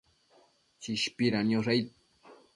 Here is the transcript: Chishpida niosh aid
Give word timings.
Chishpida 0.81 1.39
niosh 1.43 1.69
aid 1.73 1.87